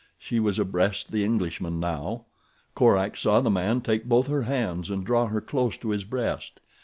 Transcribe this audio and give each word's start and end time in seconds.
She 0.17 0.39
was 0.39 0.57
abreast 0.57 1.11
the 1.11 1.23
Englishman 1.23 1.79
now. 1.79 2.25
Korak 2.73 3.15
saw 3.15 3.39
the 3.39 3.51
man 3.51 3.81
take 3.81 4.05
both 4.05 4.25
her 4.29 4.41
hands 4.41 4.89
and 4.89 5.05
draw 5.05 5.27
her 5.27 5.41
close 5.41 5.77
to 5.77 5.91
his 5.91 6.05
breast. 6.05 6.59